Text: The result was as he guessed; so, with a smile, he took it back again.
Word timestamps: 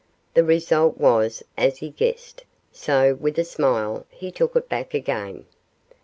The 0.33 0.43
result 0.43 0.97
was 0.97 1.43
as 1.59 1.77
he 1.77 1.89
guessed; 1.91 2.43
so, 2.71 3.13
with 3.13 3.37
a 3.37 3.43
smile, 3.43 4.07
he 4.09 4.31
took 4.31 4.55
it 4.55 4.67
back 4.67 4.95
again. 4.95 5.45